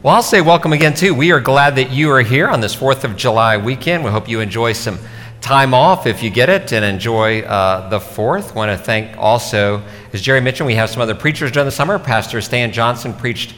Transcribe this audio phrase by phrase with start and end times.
[0.00, 1.12] Well, I'll say welcome again, too.
[1.12, 4.04] We are glad that you are here on this 4th of July weekend.
[4.04, 4.96] We hope you enjoy some
[5.40, 8.54] time off if you get it and enjoy uh, the 4th.
[8.54, 11.98] want to thank also, as Jerry mentioned, we have some other preachers during the summer.
[11.98, 13.56] Pastor Stan Johnson preached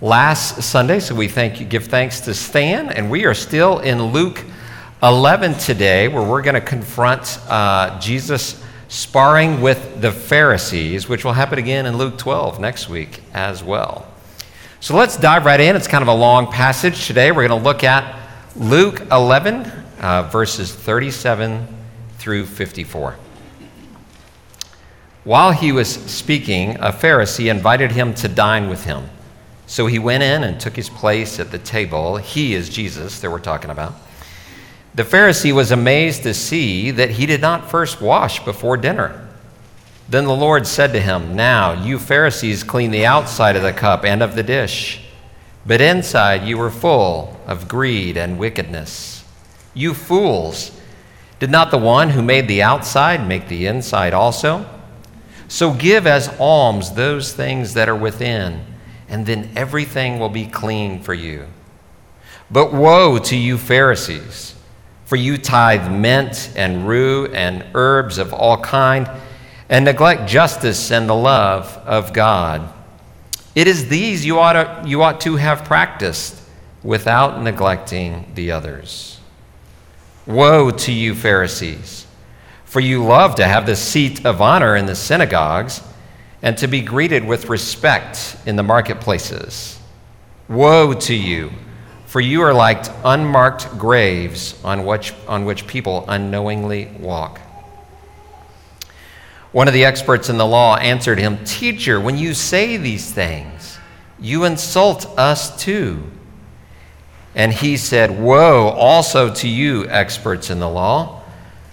[0.00, 2.88] last Sunday, so we thank you, give thanks to Stan.
[2.88, 4.42] And we are still in Luke
[5.02, 11.34] 11 today, where we're going to confront uh, Jesus sparring with the Pharisees, which will
[11.34, 14.11] happen again in Luke 12 next week as well.
[14.82, 15.76] So let's dive right in.
[15.76, 17.30] It's kind of a long passage today.
[17.30, 18.18] We're going to look at
[18.56, 21.68] Luke 11, uh, verses 37
[22.18, 23.16] through 54.
[25.22, 29.08] While he was speaking, a Pharisee invited him to dine with him.
[29.68, 32.16] So he went in and took his place at the table.
[32.16, 33.94] He is Jesus that we're talking about.
[34.96, 39.21] The Pharisee was amazed to see that he did not first wash before dinner.
[40.12, 44.04] Then the Lord said to him, Now you Pharisees clean the outside of the cup
[44.04, 45.00] and of the dish,
[45.64, 49.24] but inside you are full of greed and wickedness.
[49.72, 50.78] You fools,
[51.40, 54.68] did not the one who made the outside make the inside also?
[55.48, 58.66] So give as alms those things that are within,
[59.08, 61.46] and then everything will be clean for you.
[62.50, 64.56] But woe to you, Pharisees,
[65.06, 69.08] for you tithe mint and rue and herbs of all kind
[69.72, 72.70] and neglect justice and the love of God.
[73.54, 76.42] It is these you ought to, you ought to have practiced
[76.82, 79.18] without neglecting the others.
[80.26, 82.06] Woe to you, Pharisees,
[82.66, 85.82] for you love to have the seat of honor in the synagogues
[86.42, 89.80] and to be greeted with respect in the marketplaces.
[90.50, 91.50] Woe to you,
[92.04, 97.40] for you are like unmarked graves on which, on which people unknowingly walk.
[99.52, 103.78] One of the experts in the law answered him, Teacher, when you say these things,
[104.18, 106.02] you insult us too.
[107.34, 111.22] And he said, Woe also to you, experts in the law,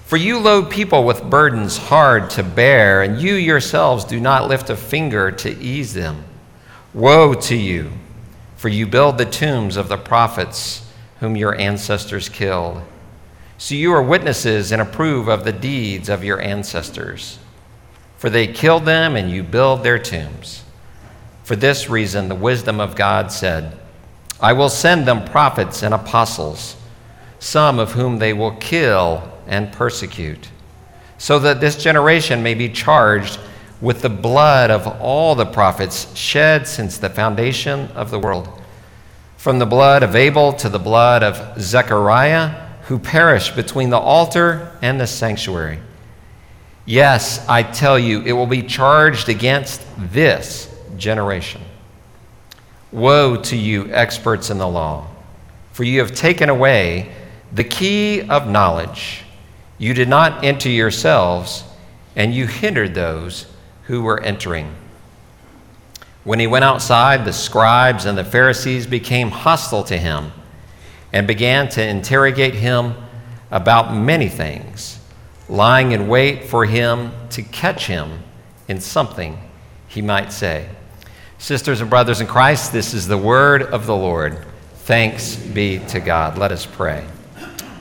[0.05, 4.69] for you load people with burdens hard to bear, and you yourselves do not lift
[4.69, 6.25] a finger to ease them.
[6.93, 7.91] Woe to you,
[8.57, 10.85] for you build the tombs of the prophets
[11.21, 12.81] whom your ancestors killed.
[13.57, 17.39] So you are witnesses and approve of the deeds of your ancestors
[18.19, 20.65] for they killed them and you build their tombs.
[21.45, 23.77] For this reason, the wisdom of God said,
[24.41, 26.75] I will send them prophets and apostles,
[27.39, 30.49] some of whom they will kill and persecute,
[31.17, 33.39] so that this generation may be charged
[33.79, 38.49] with the blood of all the prophets shed since the foundation of the world,
[39.37, 42.49] from the blood of Abel to the blood of Zechariah,
[42.83, 45.79] who perished between the altar and the sanctuary.
[46.89, 51.61] Yes, I tell you, it will be charged against this generation.
[52.91, 55.05] Woe to you, experts in the law,
[55.71, 57.13] for you have taken away
[57.51, 59.21] the key of knowledge.
[59.77, 61.63] You did not enter yourselves,
[62.15, 63.45] and you hindered those
[63.83, 64.73] who were entering.
[66.23, 70.31] When he went outside, the scribes and the Pharisees became hostile to him
[71.13, 72.95] and began to interrogate him
[73.51, 74.98] about many things
[75.49, 78.23] lying in wait for him to catch him
[78.67, 79.37] in something
[79.87, 80.69] he might say.
[81.39, 84.45] Sisters and brothers in Christ, this is the word of the Lord.
[84.75, 86.37] Thanks be to God.
[86.37, 87.05] Let us pray.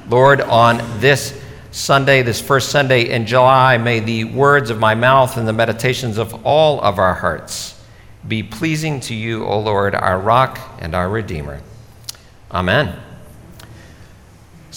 [0.09, 1.39] Lord, on this
[1.71, 6.17] Sunday, this first Sunday in July, may the words of my mouth and the meditations
[6.17, 7.81] of all of our hearts
[8.27, 11.61] be pleasing to you, O Lord, our rock and our Redeemer.
[12.51, 13.08] Amen.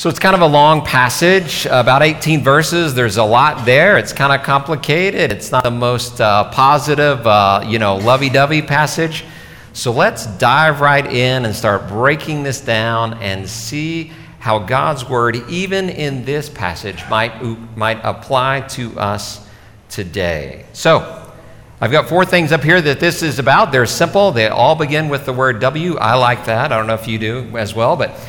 [0.01, 2.95] So it's kind of a long passage, about 18 verses.
[2.95, 3.99] There's a lot there.
[3.99, 5.31] It's kind of complicated.
[5.31, 9.25] It's not the most uh, positive, uh, you know, lovey-dovey passage.
[9.73, 15.35] So let's dive right in and start breaking this down and see how God's word,
[15.47, 17.39] even in this passage, might,
[17.77, 19.47] might apply to us
[19.87, 20.65] today.
[20.73, 21.31] So
[21.79, 23.71] I've got four things up here that this is about.
[23.71, 24.31] They're simple.
[24.31, 25.99] They all begin with the word W.
[25.99, 26.71] I like that.
[26.71, 28.19] I don't know if you do as well, but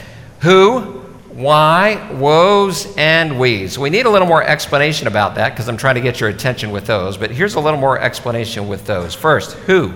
[0.41, 1.02] who,
[1.35, 3.79] why, woes, and we's.
[3.79, 6.71] We need a little more explanation about that because I'm trying to get your attention
[6.71, 7.17] with those.
[7.17, 9.15] But here's a little more explanation with those.
[9.15, 9.95] First, who?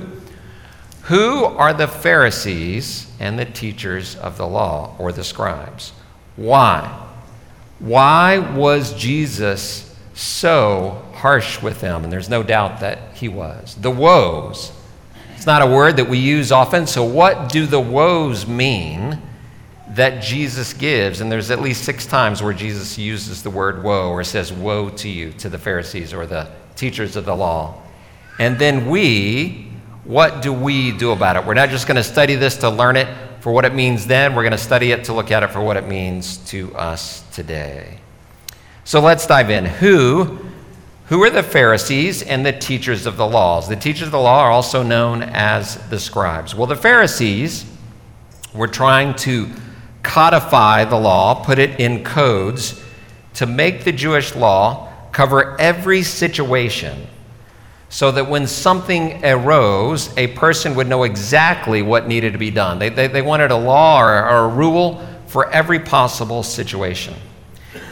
[1.02, 5.92] Who are the Pharisees and the teachers of the law or the scribes?
[6.36, 7.06] Why?
[7.78, 12.02] Why was Jesus so harsh with them?
[12.02, 13.74] And there's no doubt that he was.
[13.74, 14.72] The woes.
[15.34, 19.20] It's not a word that we use often, so what do the woes mean?
[19.90, 24.10] That Jesus gives, and there's at least six times where Jesus uses the word woe
[24.10, 27.82] or says, Woe to you, to the Pharisees or the teachers of the law.
[28.38, 29.70] And then we,
[30.04, 31.44] what do we do about it?
[31.44, 33.08] We're not just going to study this to learn it.
[33.40, 34.34] for what it means then.
[34.34, 37.22] We're going to study it to look at it for what it means to us
[37.32, 37.98] today.
[38.82, 39.64] So let's dive in.
[39.64, 40.38] Who,
[41.06, 43.68] who are the Pharisees and the teachers of the laws?
[43.68, 46.56] The teachers of the law are also known as the scribes.
[46.56, 47.64] Well, the Pharisees
[48.52, 49.48] were trying to
[50.06, 52.82] codify the law, put it in codes
[53.34, 57.06] to make the Jewish law cover every situation
[57.88, 62.78] so that when something arose, a person would know exactly what needed to be done.
[62.78, 67.14] They, they, they wanted a law or, or a rule for every possible situation.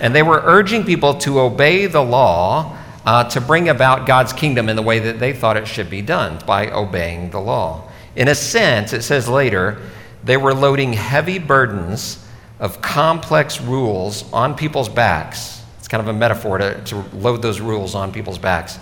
[0.01, 4.69] And they were urging people to obey the law uh, to bring about God's kingdom
[4.69, 7.91] in the way that they thought it should be done by obeying the law.
[8.17, 9.79] In a sense, it says later,
[10.25, 12.25] they were loading heavy burdens
[12.59, 15.63] of complex rules on people's backs.
[15.79, 18.79] It's kind of a metaphor to, to load those rules on people's backs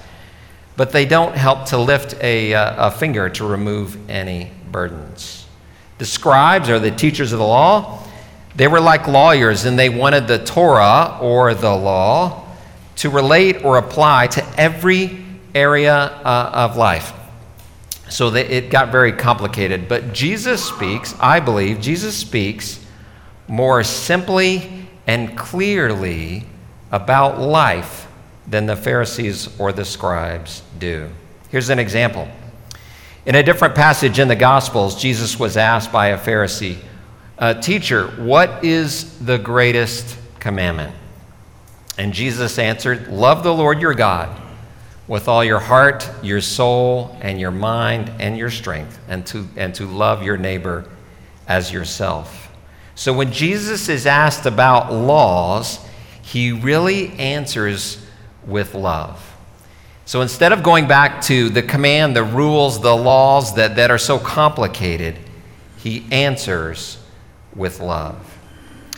[0.77, 5.47] but they don't help to lift a, uh, a finger to remove any burdens.
[5.99, 8.03] The scribes are the teachers of the law.
[8.57, 12.45] They were like lawyers and they wanted the Torah or the law
[12.97, 15.25] to relate or apply to every
[15.55, 17.13] area uh, of life.
[18.13, 19.89] So that it got very complicated.
[19.89, 22.79] But Jesus speaks, I believe, Jesus speaks
[23.49, 26.45] more simply and clearly
[26.91, 28.07] about life
[28.47, 31.09] than the Pharisees or the scribes do.
[31.49, 32.29] Here's an example.
[33.25, 36.77] In a different passage in the Gospels, Jesus was asked by a Pharisee,
[37.39, 40.95] uh, Teacher, what is the greatest commandment?
[41.97, 44.42] And Jesus answered, Love the Lord your God
[45.09, 49.75] with all your heart, your soul, and your mind, and your strength, and to, and
[49.75, 50.89] to love your neighbor
[51.49, 52.51] as yourself.
[52.95, 55.85] So when Jesus is asked about laws,
[56.23, 58.05] he really answers
[58.47, 59.29] with love.
[60.05, 63.99] So instead of going back to the command, the rules, the laws that, that are
[63.99, 65.19] so complicated,
[65.79, 66.99] he answers
[67.55, 68.29] with love.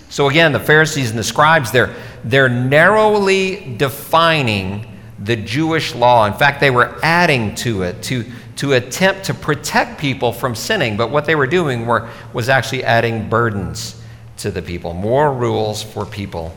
[0.09, 6.27] So again, the Pharisees and the scribes, they're, they're narrowly defining the Jewish law.
[6.27, 8.25] In fact, they were adding to it to,
[8.57, 10.97] to attempt to protect people from sinning.
[10.97, 14.01] But what they were doing were, was actually adding burdens
[14.39, 16.57] to the people, more rules for people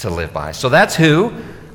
[0.00, 0.52] to live by.
[0.52, 1.32] So that's who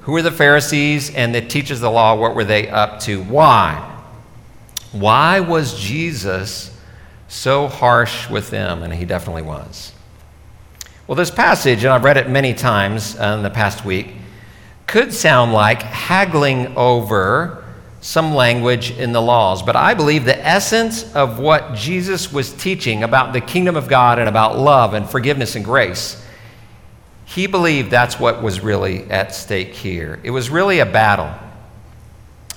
[0.07, 2.15] who were the Pharisees and the teachers of the law?
[2.15, 3.21] What were they up to?
[3.24, 4.00] Why?
[4.94, 6.74] Why was Jesus
[7.27, 8.83] so harsh with them?
[8.83, 9.91] And he definitely was.
[11.07, 14.13] Well, this passage, and I've read it many times uh, in the past week,
[14.88, 17.63] could sound like haggling over
[18.01, 19.62] some language in the laws.
[19.62, 24.18] But I believe the essence of what Jesus was teaching about the kingdom of God
[24.18, 26.24] and about love and forgiveness and grace
[27.28, 30.19] he believed that's what was really at stake here.
[30.24, 31.30] It was really a battle.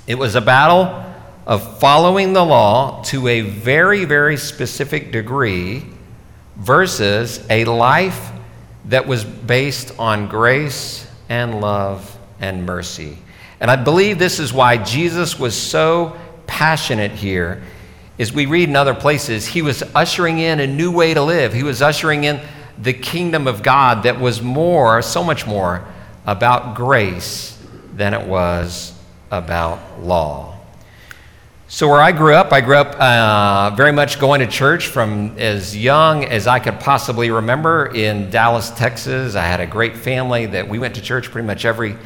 [0.06, 1.05] It was a battle
[1.44, 5.85] of following the law to a very, very specific degree
[6.56, 8.31] versus a life
[8.85, 13.19] that was based on grace and love and mercy.
[13.60, 17.62] And I believe this is why Jesus was so passionate here.
[18.19, 21.52] As we read in other places, he was ushering in a new way to live.
[21.52, 22.40] He was ushering in
[22.78, 25.86] the kingdom of God that was more, so much more,
[26.26, 27.58] about grace
[27.94, 28.94] than it was
[29.31, 30.56] about law.
[31.69, 35.38] So, where I grew up, I grew up uh, very much going to church from
[35.38, 39.36] as young as I could possibly remember in Dallas, Texas.
[39.36, 41.96] I had a great family that we went to church pretty much every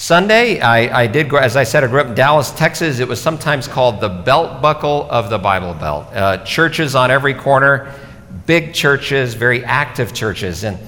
[0.00, 0.60] Sunday.
[0.60, 3.00] I, I did, as I said, I grew up in Dallas, Texas.
[3.00, 6.06] It was sometimes called the belt buckle of the Bible Belt.
[6.14, 7.92] Uh, churches on every corner
[8.46, 10.78] big churches, very active churches, and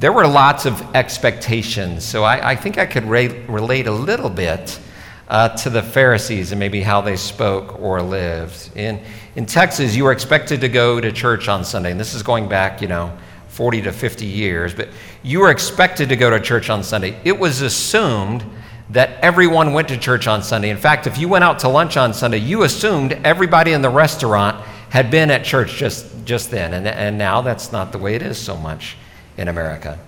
[0.00, 2.04] there were lots of expectations.
[2.04, 4.80] So I, I think I could re- relate a little bit
[5.28, 8.76] uh, to the Pharisees and maybe how they spoke or lived.
[8.76, 9.00] In,
[9.36, 12.48] in Texas, you were expected to go to church on Sunday, and this is going
[12.48, 14.88] back, you know, 40 to 50 years, but
[15.22, 17.16] you were expected to go to church on Sunday.
[17.22, 18.44] It was assumed
[18.90, 20.70] that everyone went to church on Sunday.
[20.70, 23.90] In fact, if you went out to lunch on Sunday, you assumed everybody in the
[23.90, 26.72] restaurant had been at church just, just then.
[26.72, 28.96] And, and now that's not the way it is so much
[29.36, 29.98] in America.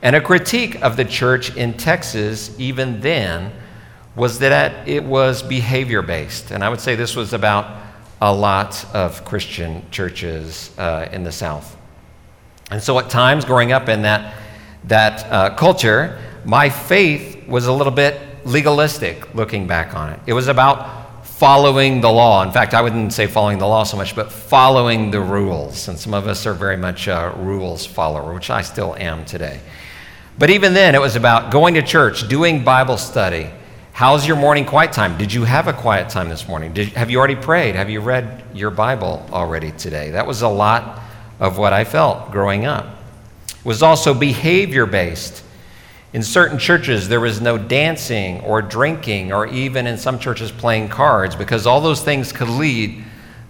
[0.00, 3.52] And a critique of the church in Texas, even then,
[4.14, 6.50] was that it was behavior based.
[6.50, 7.84] And I would say this was about
[8.20, 11.76] a lot of Christian churches uh, in the South.
[12.70, 14.34] And so, at times, growing up in that,
[14.84, 20.20] that uh, culture, my faith was a little bit legalistic looking back on it.
[20.26, 22.42] It was about following the law.
[22.42, 25.86] In fact, I wouldn't say following the law so much, but following the rules.
[25.86, 29.60] And some of us are very much a rules follower, which I still am today.
[30.38, 33.50] But even then, it was about going to church, doing Bible study.
[33.92, 35.18] How's your morning quiet time?
[35.18, 36.72] Did you have a quiet time this morning?
[36.72, 37.74] Did, have you already prayed?
[37.74, 40.10] Have you read your Bible already today?
[40.10, 41.00] That was a lot
[41.40, 42.86] of what I felt growing up.
[43.48, 45.42] It was also behavior based.
[46.12, 50.88] In certain churches, there was no dancing or drinking, or even in some churches, playing
[50.88, 53.04] cards, because all those things could lead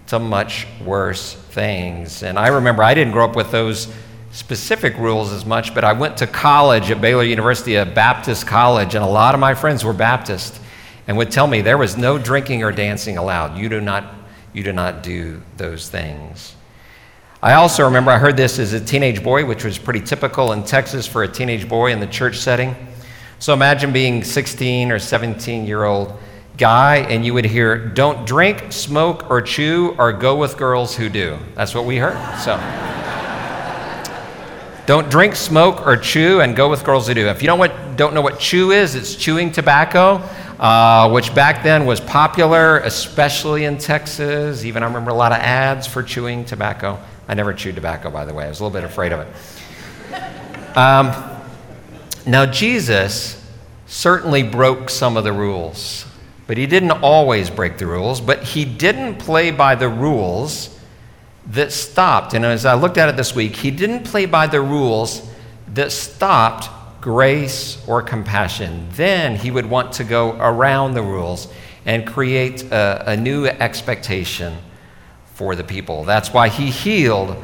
[0.07, 2.23] to much worse things.
[2.23, 3.87] And I remember I didn't grow up with those
[4.31, 8.93] specific rules as much, but I went to college at Baylor University, a Baptist college,
[8.93, 10.59] and a lot of my friends were Baptist
[11.07, 13.57] and would tell me there was no drinking or dancing allowed.
[13.57, 14.13] You do not,
[14.53, 16.55] you do, not do those things.
[17.41, 20.61] I also remember I heard this as a teenage boy, which was pretty typical in
[20.65, 22.75] Texas for a teenage boy in the church setting.
[23.39, 26.19] So imagine being 16 or 17 year old
[26.57, 31.07] guy and you would hear, don't drink, smoke, or chew, or go with girls who
[31.07, 31.39] do.
[31.55, 32.17] That's what we heard.
[32.39, 32.57] So.
[34.85, 37.27] Don't drink, smoke, or chew, and go with girls who do.
[37.27, 40.21] If you don't, don't know what chew is, it's chewing tobacco,
[40.59, 44.65] uh, which back then was popular, especially in Texas.
[44.65, 46.99] Even I remember a lot of ads for chewing tobacco.
[47.27, 48.45] I never chewed tobacco, by the way.
[48.45, 50.77] I was a little bit afraid of it.
[50.77, 51.11] Um,
[52.25, 53.41] now, Jesus
[53.87, 56.05] certainly broke some of the rules,
[56.45, 60.77] but he didn't always break the rules, but he didn't play by the rules
[61.47, 64.61] that stopped, and as I looked at it this week, he didn't play by the
[64.61, 65.27] rules
[65.73, 66.69] that stopped
[67.01, 68.87] grace or compassion.
[68.91, 71.47] Then he would want to go around the rules
[71.85, 74.57] and create a, a new expectation
[75.33, 76.03] for the people.
[76.03, 77.35] That's why he healed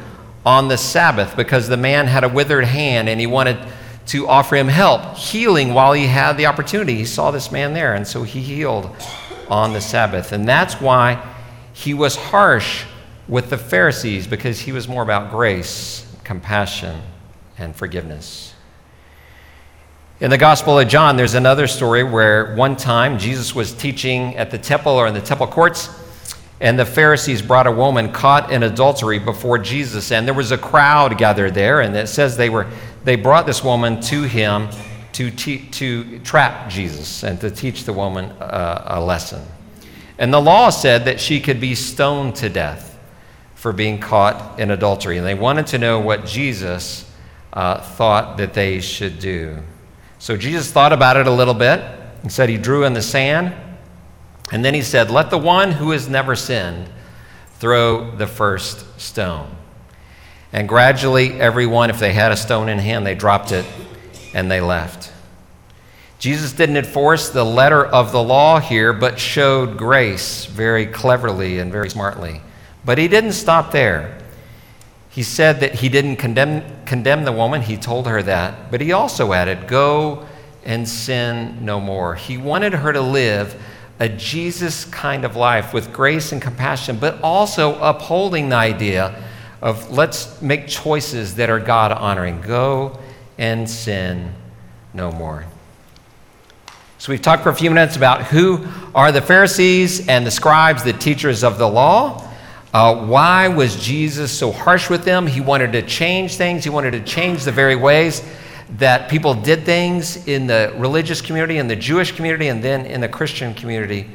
[0.44, 3.58] on the Sabbath, because the man had a withered hand and he wanted
[4.06, 6.94] to offer him help, healing while he had the opportunity.
[6.94, 8.94] He saw this man there, and so he healed
[9.48, 10.32] on the Sabbath.
[10.32, 11.24] And that's why
[11.72, 12.84] he was harsh
[13.26, 17.02] with the Pharisees because he was more about grace, compassion,
[17.58, 18.54] and forgiveness.
[20.18, 24.50] In the Gospel of John, there's another story where one time Jesus was teaching at
[24.50, 25.90] the temple or in the temple courts,
[26.58, 30.56] and the Pharisees brought a woman caught in adultery before Jesus, and there was a
[30.56, 32.66] crowd gathered there, and it says they were
[33.04, 34.70] they brought this woman to him
[35.12, 39.42] to, te- to trap Jesus and to teach the woman uh, a lesson.
[40.18, 42.98] And the law said that she could be stoned to death
[43.54, 45.18] for being caught in adultery.
[45.18, 47.10] And they wanted to know what Jesus
[47.52, 49.58] uh, thought that they should do.
[50.26, 51.84] So Jesus thought about it a little bit.
[52.24, 53.54] He said he drew in the sand.
[54.50, 56.88] And then he said, Let the one who has never sinned
[57.60, 59.48] throw the first stone.
[60.52, 63.64] And gradually, everyone, if they had a stone in hand, they dropped it
[64.34, 65.12] and they left.
[66.18, 71.70] Jesus didn't enforce the letter of the law here, but showed grace very cleverly and
[71.70, 72.40] very smartly.
[72.84, 74.18] But he didn't stop there.
[75.16, 78.70] He said that he didn't condemn, condemn the woman, he told her that.
[78.70, 80.26] But he also added, Go
[80.62, 82.14] and sin no more.
[82.14, 83.58] He wanted her to live
[83.98, 89.24] a Jesus kind of life with grace and compassion, but also upholding the idea
[89.62, 92.42] of let's make choices that are God honoring.
[92.42, 93.00] Go
[93.38, 94.34] and sin
[94.92, 95.46] no more.
[96.98, 100.84] So we've talked for a few minutes about who are the Pharisees and the scribes,
[100.84, 102.25] the teachers of the law.
[102.76, 105.26] Uh, why was Jesus so harsh with them?
[105.26, 108.22] He wanted to change things, he wanted to change the very ways
[108.76, 113.00] that people did things in the religious community, in the Jewish community, and then in
[113.00, 114.10] the Christian community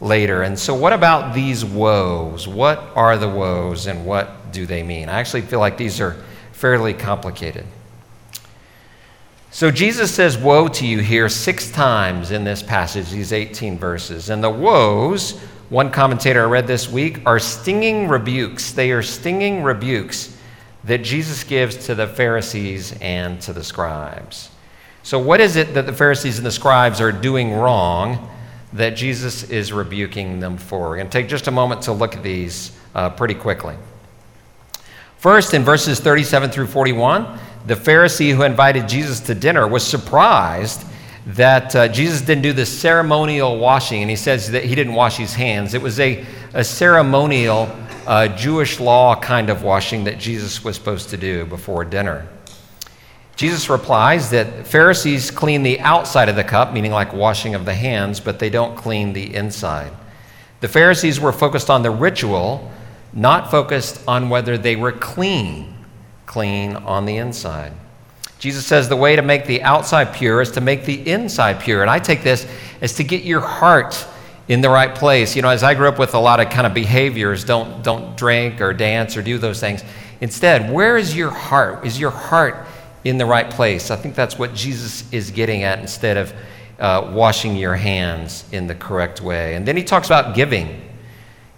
[0.00, 0.42] later.
[0.42, 2.48] And so, what about these woes?
[2.48, 5.08] What are the woes and what do they mean?
[5.08, 7.64] I actually feel like these are fairly complicated.
[9.52, 14.30] So, Jesus says, Woe to you here six times in this passage, these 18 verses.
[14.30, 15.40] And the woes
[15.70, 18.72] one commentator I read this week are stinging rebukes.
[18.72, 20.36] They are stinging rebukes
[20.82, 24.50] that Jesus gives to the Pharisees and to the scribes.
[25.04, 28.28] So, what is it that the Pharisees and the scribes are doing wrong
[28.72, 30.88] that Jesus is rebuking them for?
[30.88, 33.76] We're going to take just a moment to look at these uh, pretty quickly.
[35.18, 40.84] First, in verses 37 through 41, the Pharisee who invited Jesus to dinner was surprised
[41.34, 45.16] that uh, Jesus didn't do the ceremonial washing, and he says that he didn't wash
[45.16, 45.74] his hands.
[45.74, 47.70] It was a, a ceremonial
[48.06, 52.28] uh, Jewish law kind of washing that Jesus was supposed to do before dinner.
[53.36, 57.74] Jesus replies that Pharisees clean the outside of the cup, meaning like washing of the
[57.74, 59.92] hands, but they don't clean the inside.
[60.60, 62.70] The Pharisees were focused on the ritual,
[63.12, 65.74] not focused on whether they were clean,
[66.26, 67.72] clean on the inside.
[68.40, 71.82] Jesus says the way to make the outside pure is to make the inside pure.
[71.82, 72.46] And I take this
[72.80, 74.06] as to get your heart
[74.48, 75.36] in the right place.
[75.36, 78.16] You know, as I grew up with a lot of kind of behaviors, don't, don't
[78.16, 79.84] drink or dance or do those things.
[80.22, 81.84] Instead, where is your heart?
[81.84, 82.66] Is your heart
[83.04, 83.90] in the right place?
[83.90, 86.32] I think that's what Jesus is getting at instead of
[86.78, 89.54] uh, washing your hands in the correct way.
[89.54, 90.80] And then he talks about giving.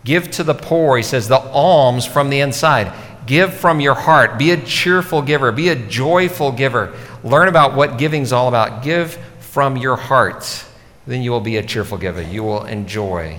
[0.05, 0.97] Give to the poor.
[0.97, 2.93] He says the alms from the inside.
[3.26, 4.38] Give from your heart.
[4.38, 5.52] Be a cheerful giver.
[5.52, 6.95] Be a joyful giver.
[7.23, 8.83] Learn about what giving's all about.
[8.83, 10.64] Give from your heart.
[11.07, 12.23] Then you will be a cheerful giver.
[12.23, 13.38] You will enjoy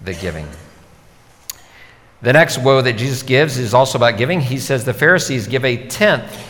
[0.00, 0.46] the giving.
[2.22, 4.40] The next woe that Jesus gives is also about giving.
[4.40, 6.42] He says the Pharisees give a tenth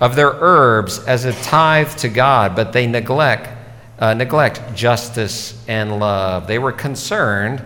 [0.00, 3.48] of their herbs as a tithe to God, but they neglect,
[3.98, 6.46] uh, neglect justice and love.
[6.46, 7.62] They were concerned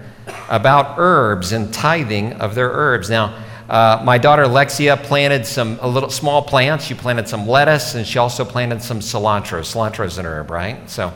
[0.48, 3.08] about herbs and tithing of their herbs.
[3.08, 6.84] Now, uh, my daughter Lexia planted some a little small plants.
[6.84, 9.60] She planted some lettuce, and she also planted some cilantro.
[9.60, 10.88] Cilantro is an herb, right?
[10.88, 11.12] So.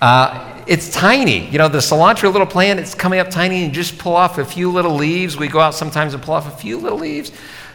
[0.00, 1.48] Uh, it's tiny.
[1.48, 4.44] You know, the cilantro little plant, it's coming up tiny, and just pull off a
[4.44, 5.36] few little leaves.
[5.36, 7.32] We go out sometimes and pull off a few little leaves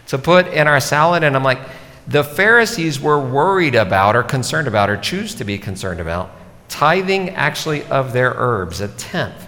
[0.08, 1.24] to put in our salad.
[1.24, 1.60] And I'm like,
[2.08, 6.32] the Pharisees were worried about, or concerned about, or choose to be concerned about
[6.68, 9.48] tithing actually of their herbs, a tenth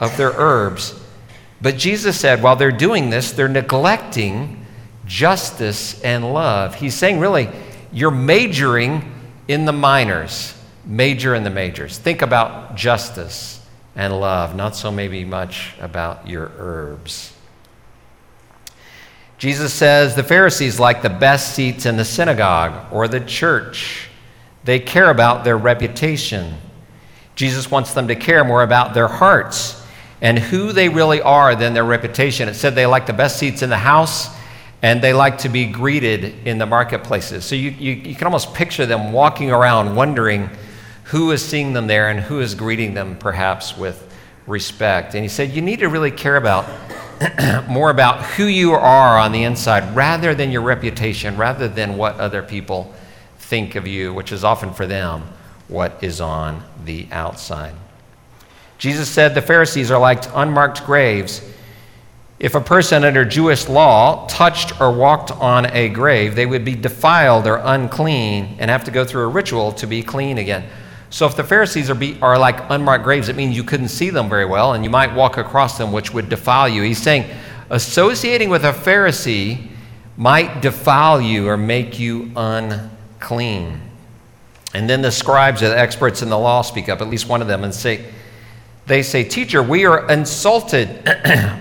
[0.00, 0.98] of their herbs.
[1.60, 4.66] But Jesus said, while they're doing this, they're neglecting
[5.06, 6.74] justice and love.
[6.74, 7.48] He's saying, really,
[7.92, 9.12] you're majoring
[9.48, 11.98] in the minors, major in the majors.
[11.98, 17.32] Think about justice and love, not so maybe much about your herbs.
[19.38, 24.08] Jesus says the Pharisees like the best seats in the synagogue or the church.
[24.64, 26.54] They care about their reputation.
[27.34, 29.85] Jesus wants them to care more about their hearts
[30.20, 32.48] and who they really are than their reputation.
[32.48, 34.34] It said they like the best seats in the house
[34.82, 37.44] and they like to be greeted in the marketplaces.
[37.44, 40.50] So you, you, you, can almost picture them walking around wondering
[41.04, 44.02] who is seeing them there and who is greeting them perhaps with
[44.46, 45.14] respect.
[45.14, 46.66] And he said, You need to really care about
[47.68, 52.16] more about who you are on the inside rather than your reputation, rather than what
[52.16, 52.94] other people
[53.38, 55.22] think of you, which is often for them
[55.68, 57.74] what is on the outside.
[58.78, 61.42] Jesus said the Pharisees are like unmarked graves.
[62.38, 66.74] If a person under Jewish law touched or walked on a grave, they would be
[66.74, 70.68] defiled or unclean and have to go through a ritual to be clean again.
[71.08, 74.10] So if the Pharisees are, be, are like unmarked graves, it means you couldn't see
[74.10, 76.82] them very well and you might walk across them, which would defile you.
[76.82, 77.30] He's saying
[77.70, 79.70] associating with a Pharisee
[80.18, 83.80] might defile you or make you unclean.
[84.74, 87.40] And then the scribes or the experts in the law speak up, at least one
[87.40, 88.04] of them, and say,
[88.86, 91.04] they say, Teacher, we are insulted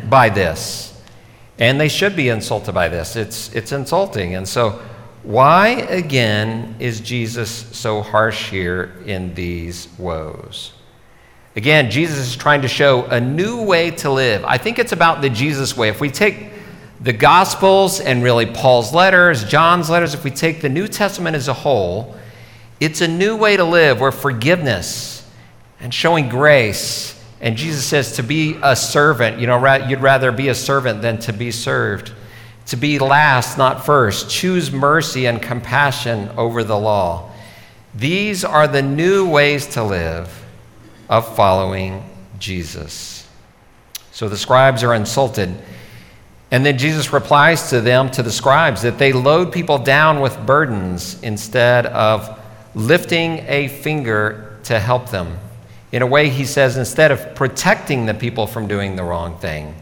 [0.10, 0.92] by this.
[1.58, 3.16] And they should be insulted by this.
[3.16, 4.36] It's, it's insulting.
[4.36, 4.82] And so,
[5.24, 10.74] why again is Jesus so harsh here in these woes?
[11.56, 14.44] Again, Jesus is trying to show a new way to live.
[14.44, 15.88] I think it's about the Jesus way.
[15.90, 16.50] If we take
[17.00, 21.48] the Gospels and really Paul's letters, John's letters, if we take the New Testament as
[21.48, 22.16] a whole,
[22.80, 25.28] it's a new way to live where forgiveness
[25.80, 27.15] and showing grace
[27.46, 31.20] and Jesus says to be a servant, you know, you'd rather be a servant than
[31.20, 32.12] to be served.
[32.68, 34.32] To be last, not first.
[34.32, 37.30] Choose mercy and compassion over the law.
[37.94, 40.44] These are the new ways to live
[41.08, 42.04] of following
[42.40, 43.30] Jesus.
[44.12, 45.56] So the scribes are insulted.
[46.50, 50.36] And then Jesus replies to them, to the scribes, that they load people down with
[50.48, 52.40] burdens instead of
[52.74, 55.38] lifting a finger to help them.
[55.92, 59.76] In a way, he says, instead of protecting the people from doing the wrong thing,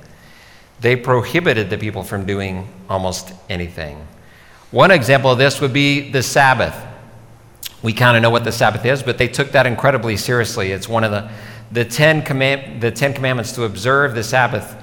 [0.81, 4.05] they prohibited the people from doing almost anything.
[4.71, 6.75] One example of this would be the Sabbath.
[7.81, 10.71] We kind of know what the Sabbath is, but they took that incredibly seriously.
[10.71, 11.29] It's one of the,
[11.71, 14.75] the, Ten Command, the Ten Commandments to observe the Sabbath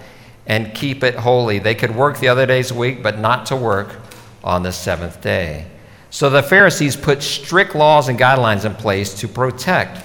[0.47, 1.59] and keep it holy.
[1.59, 3.97] They could work the other days a week, but not to work
[4.43, 5.67] on the seventh day.
[6.11, 10.03] So the Pharisees put strict laws and guidelines in place to protect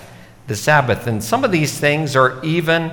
[0.48, 1.08] the Sabbath.
[1.08, 2.92] And some of these things are even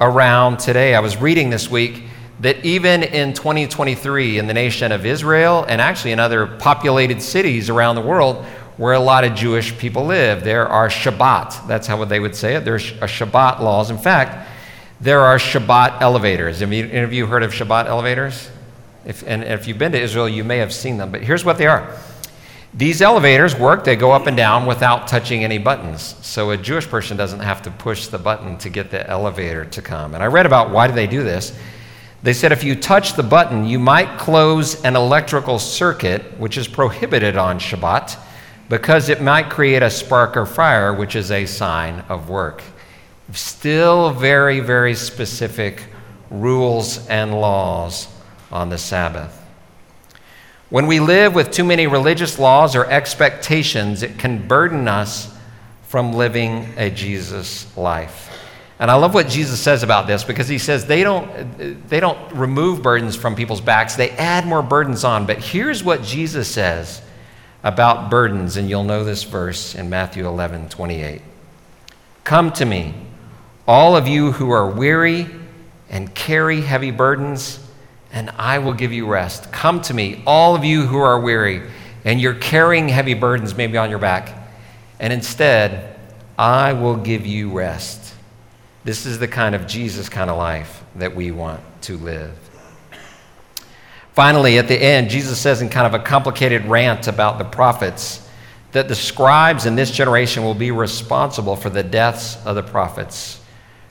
[0.00, 0.94] around today.
[0.94, 2.04] I was reading this week
[2.40, 7.70] that even in 2023, in the nation of Israel and actually in other populated cities
[7.70, 8.44] around the world
[8.76, 11.66] where a lot of Jewish people live, there are Shabbat.
[11.66, 12.64] That's how they would say it.
[12.64, 13.90] There's a Shabbat laws.
[13.90, 14.48] In fact,
[15.00, 16.60] there are Shabbat elevators.
[16.60, 18.50] Have you, any of you heard of Shabbat elevators?
[19.06, 21.10] If, and if you've been to Israel, you may have seen them.
[21.10, 21.96] But here's what they are
[22.76, 26.14] these elevators work, they go up and down without touching any buttons.
[26.20, 29.80] So a Jewish person doesn't have to push the button to get the elevator to
[29.80, 30.12] come.
[30.12, 31.58] And I read about why do they do this.
[32.22, 36.68] They said if you touch the button, you might close an electrical circuit, which is
[36.68, 38.18] prohibited on Shabbat,
[38.68, 42.62] because it might create a spark or fire, which is a sign of work.
[43.32, 45.84] Still very, very specific
[46.30, 48.08] rules and laws
[48.52, 49.45] on the Sabbath.
[50.68, 55.32] When we live with too many religious laws or expectations, it can burden us
[55.84, 58.32] from living a Jesus life.
[58.78, 62.32] And I love what Jesus says about this because he says they don't, they don't
[62.32, 65.24] remove burdens from people's backs, they add more burdens on.
[65.24, 67.00] But here's what Jesus says
[67.62, 71.22] about burdens, and you'll know this verse in Matthew 11 28.
[72.24, 72.92] Come to me,
[73.68, 75.26] all of you who are weary
[75.88, 77.60] and carry heavy burdens,
[78.16, 79.52] and I will give you rest.
[79.52, 81.60] Come to me, all of you who are weary
[82.02, 84.32] and you're carrying heavy burdens maybe on your back,
[84.98, 85.98] and instead,
[86.38, 88.14] I will give you rest.
[88.84, 92.32] This is the kind of Jesus kind of life that we want to live.
[94.14, 98.26] Finally, at the end, Jesus says in kind of a complicated rant about the prophets
[98.72, 103.42] that the scribes in this generation will be responsible for the deaths of the prophets.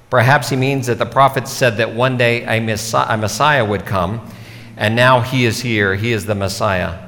[0.09, 4.29] Perhaps he means that the prophets said that one day a Messiah, would come,
[4.77, 5.95] and now he is here.
[5.95, 6.99] He is the Messiah.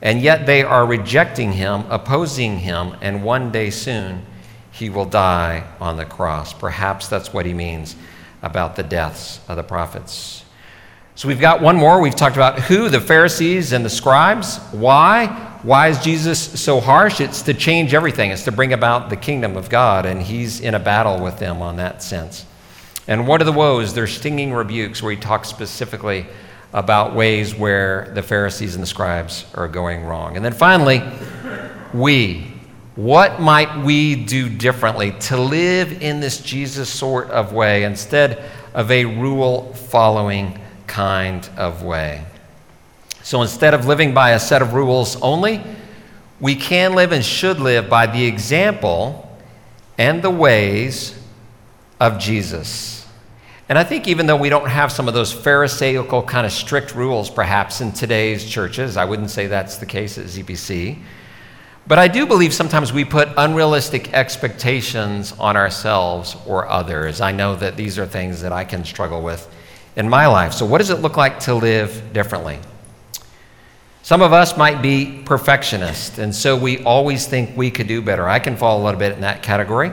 [0.00, 4.26] And yet they are rejecting him, opposing him, and one day soon
[4.72, 6.52] he will die on the cross.
[6.52, 7.94] Perhaps that's what he means
[8.42, 10.44] about the deaths of the prophets.
[11.14, 12.00] So we've got one more.
[12.00, 14.58] We've talked about who, the Pharisees and the scribes.
[14.72, 15.51] Why?
[15.62, 17.20] Why is Jesus so harsh?
[17.20, 20.74] It's to change everything, it's to bring about the kingdom of God, and he's in
[20.74, 22.44] a battle with them on that sense.
[23.06, 23.94] And what are the woes?
[23.94, 26.26] They're stinging rebukes where he talks specifically
[26.72, 30.36] about ways where the Pharisees and the scribes are going wrong.
[30.36, 31.02] And then finally,
[31.94, 32.48] we.
[32.94, 38.44] What might we do differently to live in this Jesus sort of way instead
[38.74, 42.24] of a rule following kind of way?
[43.22, 45.62] So instead of living by a set of rules only,
[46.40, 49.28] we can live and should live by the example
[49.96, 51.18] and the ways
[52.00, 53.06] of Jesus.
[53.68, 56.94] And I think even though we don't have some of those Pharisaical kind of strict
[56.94, 60.98] rules perhaps in today's churches, I wouldn't say that's the case at ZBC.
[61.86, 67.20] But I do believe sometimes we put unrealistic expectations on ourselves or others.
[67.20, 69.48] I know that these are things that I can struggle with
[69.96, 70.52] in my life.
[70.52, 72.58] So, what does it look like to live differently?
[74.04, 78.28] Some of us might be perfectionists, and so we always think we could do better.
[78.28, 79.92] I can fall a little bit in that category.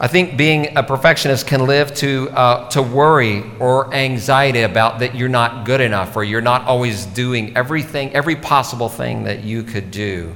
[0.00, 5.14] I think being a perfectionist can live to, uh, to worry or anxiety about that
[5.14, 9.62] you're not good enough or you're not always doing everything, every possible thing that you
[9.62, 10.34] could do.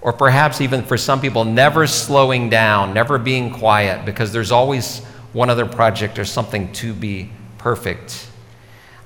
[0.00, 5.04] Or perhaps even for some people, never slowing down, never being quiet because there's always
[5.34, 8.27] one other project or something to be perfect.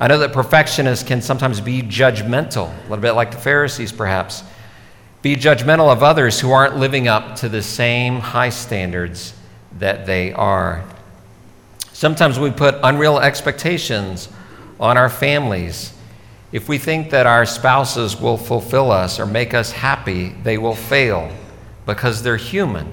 [0.02, 4.42] I know that perfectionists can sometimes be judgmental, a little bit like the Pharisees perhaps.
[5.22, 9.32] Be judgmental of others who aren't living up to the same high standards
[9.78, 10.84] that they are.
[11.92, 14.28] Sometimes we put unreal expectations
[14.80, 15.92] on our families.
[16.50, 20.74] If we think that our spouses will fulfill us or make us happy, they will
[20.74, 21.30] fail
[21.86, 22.92] because they're human.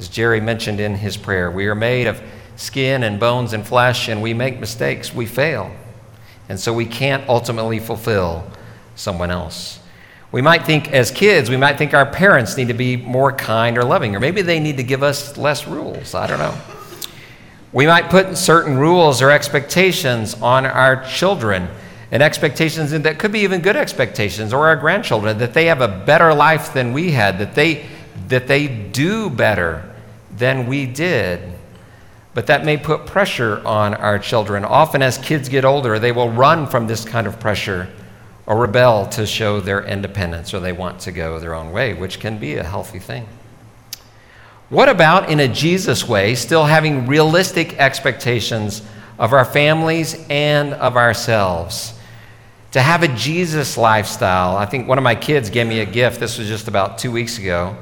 [0.00, 2.20] As Jerry mentioned in his prayer, we are made of
[2.56, 5.70] skin and bones and flesh, and we make mistakes, we fail.
[6.48, 8.44] And so we can't ultimately fulfill
[8.96, 9.80] someone else.
[10.30, 13.78] We might think, as kids, we might think our parents need to be more kind
[13.78, 16.12] or loving, or maybe they need to give us less rules.
[16.14, 16.58] I don't know.
[17.72, 21.68] We might put certain rules or expectations on our children,
[22.10, 25.88] and expectations that could be even good expectations, or our grandchildren, that they have a
[25.88, 27.86] better life than we had, that they,
[28.28, 29.88] that they do better
[30.36, 31.53] than we did.
[32.34, 34.64] But that may put pressure on our children.
[34.64, 37.88] Often, as kids get older, they will run from this kind of pressure
[38.46, 42.20] or rebel to show their independence or they want to go their own way, which
[42.20, 43.26] can be a healthy thing.
[44.68, 48.82] What about in a Jesus way, still having realistic expectations
[49.18, 51.94] of our families and of ourselves?
[52.72, 54.56] To have a Jesus lifestyle.
[54.56, 56.18] I think one of my kids gave me a gift.
[56.18, 57.76] This was just about two weeks ago.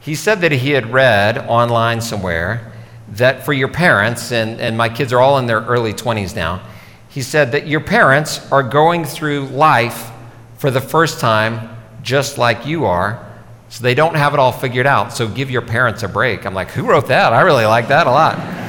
[0.00, 2.72] He said that he had read online somewhere
[3.10, 6.62] that for your parents, and, and my kids are all in their early 20s now,
[7.08, 10.10] he said that your parents are going through life
[10.58, 13.24] for the first time just like you are.
[13.68, 15.12] So they don't have it all figured out.
[15.12, 16.46] So give your parents a break.
[16.46, 17.32] I'm like, who wrote that?
[17.32, 18.38] I really like that a lot.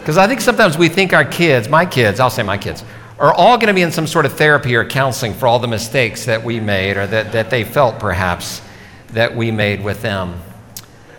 [0.00, 2.84] Because I think sometimes we think our kids, my kids, I'll say my kids,
[3.18, 5.66] are all going to be in some sort of therapy or counseling for all the
[5.66, 8.62] mistakes that we made or that, that they felt perhaps
[9.08, 10.40] that we made with them.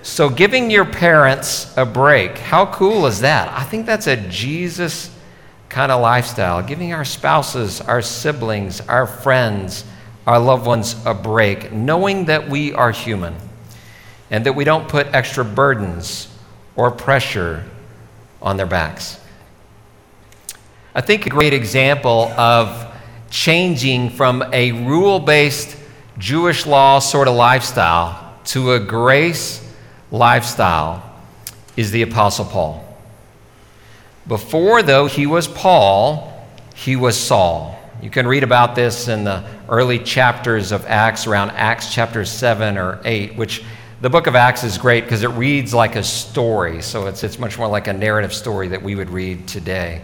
[0.07, 3.49] So giving your parents a break, how cool is that?
[3.51, 5.13] I think that's a Jesus
[5.67, 9.83] kind of lifestyle, giving our spouses, our siblings, our friends,
[10.25, 13.35] our loved ones a break, knowing that we are human
[14.31, 16.29] and that we don't put extra burdens
[16.77, 17.65] or pressure
[18.41, 19.19] on their backs.
[20.95, 22.95] I think a great example of
[23.29, 25.77] changing from a rule based
[26.17, 29.66] Jewish law sort of lifestyle to a grace
[30.11, 31.03] lifestyle
[31.75, 32.83] is the Apostle Paul.
[34.27, 36.33] Before, though, he was Paul,
[36.75, 37.77] he was Saul.
[38.01, 42.77] You can read about this in the early chapters of Acts, around Acts chapter 7
[42.77, 43.63] or 8, which
[44.01, 46.81] the book of Acts is great because it reads like a story.
[46.81, 50.03] So it's, it's much more like a narrative story that we would read today.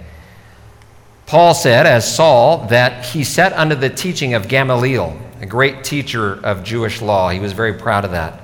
[1.25, 6.43] Paul said, as Saul, that he sat under the teaching of Gamaliel, a great teacher
[6.43, 7.29] of Jewish law.
[7.29, 8.42] He was very proud of that.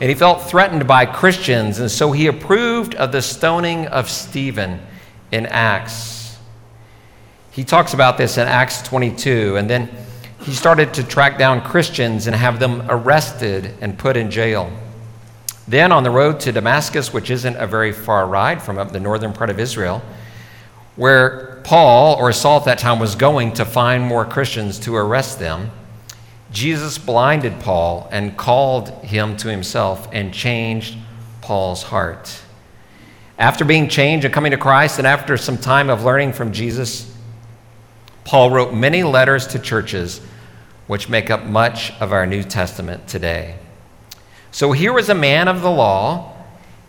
[0.00, 4.80] And he felt threatened by Christians, and so he approved of the stoning of Stephen
[5.30, 6.38] in Acts.
[7.50, 9.90] He talks about this in Acts 22, and then
[10.40, 14.72] he started to track down Christians and have them arrested and put in jail.
[15.68, 19.00] Then, on the road to Damascus, which isn't a very far ride from up the
[19.00, 20.02] northern part of Israel,
[20.96, 25.38] where Paul or Saul at that time was going to find more Christians to arrest
[25.38, 25.70] them,
[26.52, 30.96] Jesus blinded Paul and called him to himself and changed
[31.40, 32.42] Paul's heart.
[33.38, 37.10] After being changed and coming to Christ, and after some time of learning from Jesus,
[38.24, 40.20] Paul wrote many letters to churches,
[40.86, 43.56] which make up much of our New Testament today.
[44.50, 46.36] So here was a man of the law.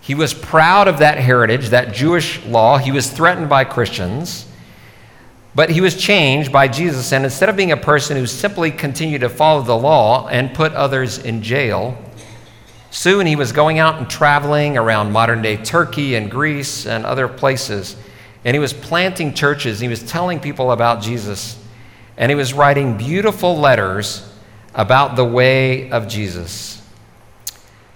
[0.01, 2.79] He was proud of that heritage, that Jewish law.
[2.79, 4.47] He was threatened by Christians.
[5.53, 9.21] But he was changed by Jesus, and instead of being a person who simply continued
[9.21, 11.97] to follow the law and put others in jail,
[12.89, 17.27] soon he was going out and traveling around modern day Turkey and Greece and other
[17.27, 17.97] places.
[18.45, 21.61] And he was planting churches, he was telling people about Jesus,
[22.17, 24.27] and he was writing beautiful letters
[24.73, 26.81] about the way of Jesus.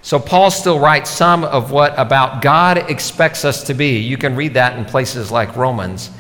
[0.02, 3.98] So Paul still writes some of what about God expects us to be.
[3.98, 6.12] You can read that in places like Romans.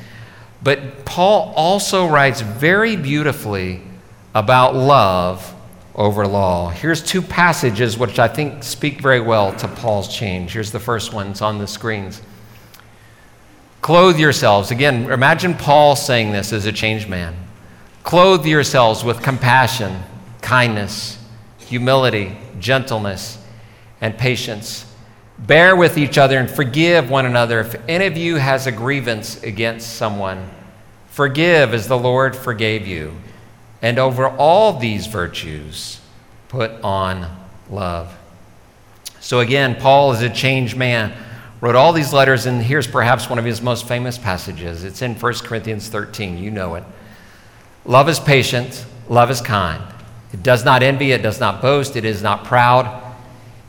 [0.65, 3.84] But Paul also writes very beautifully
[4.34, 5.54] about love
[5.93, 6.71] over law.
[6.71, 10.54] Here's two passages which I think speak very well to Paul's change.
[10.54, 12.19] Here's the first one, it's on the screens.
[13.84, 14.71] Clothe yourselves.
[14.71, 17.36] Again, imagine Paul saying this as a changed man.
[18.01, 20.01] Clothe yourselves with compassion,
[20.41, 21.19] kindness,
[21.60, 23.38] humility, gentleness,
[24.01, 24.85] and patience
[25.38, 27.60] Bear with each other and forgive one another.
[27.60, 30.50] If any of you has a grievance against someone,
[31.10, 33.15] forgive as the Lord forgave you.
[33.82, 36.00] And over all these virtues,
[36.48, 37.30] put on
[37.69, 38.17] love.
[39.19, 41.13] So again, Paul is a changed man.
[41.62, 44.84] Wrote all these letters, and here's perhaps one of his most famous passages.
[44.84, 46.38] It's in 1 Corinthians 13.
[46.38, 46.84] You know it.
[47.86, 49.82] Love is patient, love is kind.
[50.34, 53.05] It does not envy, it does not boast, it is not proud.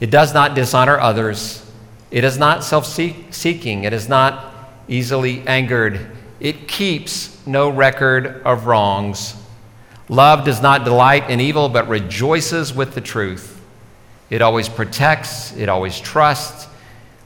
[0.01, 1.65] It does not dishonor others.
[2.11, 3.85] It is not self seeking.
[3.85, 4.55] It is not
[4.89, 6.01] easily angered.
[6.41, 9.35] It keeps no record of wrongs.
[10.09, 13.61] Love does not delight in evil, but rejoices with the truth.
[14.31, 16.69] It always protects, it always trusts.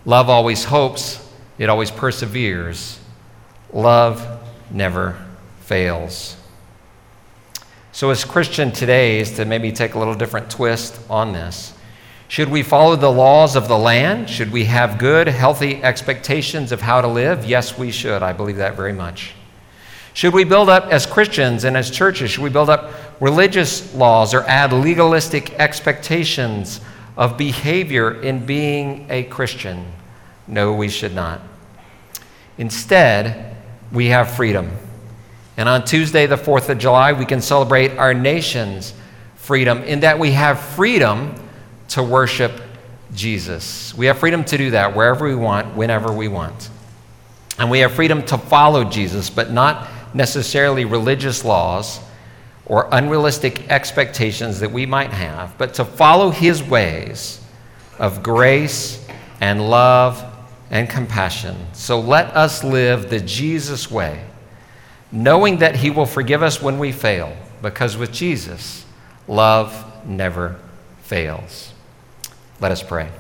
[0.05, 1.27] Love always hopes,
[1.59, 2.99] it always perseveres.
[3.73, 4.27] Love
[4.71, 5.17] never
[5.61, 6.37] fails.
[7.93, 11.75] So, as Christian today, is to maybe take a little different twist on this.
[12.31, 14.31] Should we follow the laws of the land?
[14.31, 17.45] Should we have good, healthy expectations of how to live?
[17.45, 18.23] Yes, we should.
[18.23, 19.33] I believe that very much.
[20.15, 24.33] Should we build up, as Christians and as churches, should we build up religious laws
[24.33, 26.81] or add legalistic expectations
[27.17, 29.85] of behavior in being a Christian?
[30.47, 31.41] No, we should not.
[32.59, 33.57] Instead,
[33.91, 34.71] we have freedom.
[35.57, 38.95] And on Tuesday, the 4th of July, we can celebrate our nation's
[39.35, 41.35] freedom in that we have freedom
[41.91, 42.53] to worship
[43.15, 43.95] Jesus.
[43.95, 46.71] We have freedom to do that wherever we want, whenever we want.
[47.59, 52.01] And we have freedom to follow Jesus, but not necessarily religious laws
[52.67, 57.41] or unrealistic expectations that we might have, but to follow his ways
[57.99, 59.05] of grace
[59.41, 60.25] and love
[60.71, 61.57] and compassion.
[61.73, 64.25] So let us live the Jesus way,
[65.11, 68.85] knowing that he will forgive us when we fail, because with Jesus,
[69.27, 70.57] love never
[71.03, 71.75] fails.
[72.61, 73.11] Let us pray.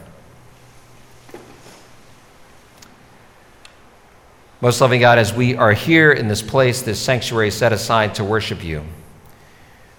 [4.60, 8.24] Most loving God, as we are here in this place, this sanctuary set aside to
[8.24, 8.84] worship you,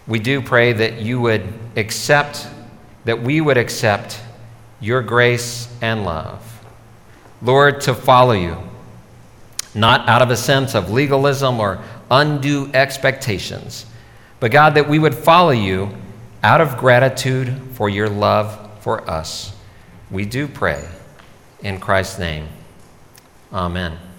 [0.05, 1.41] we do pray that you would
[1.75, 2.47] accept,
[3.05, 4.21] that we would accept
[4.79, 6.63] your grace and love.
[7.41, 8.57] Lord, to follow you,
[9.73, 13.87] not out of a sense of legalism or undue expectations,
[14.39, 15.95] but God, that we would follow you
[16.43, 19.55] out of gratitude for your love for us.
[20.09, 20.85] We do pray
[21.63, 22.49] in Christ's name.
[23.53, 24.10] Amen.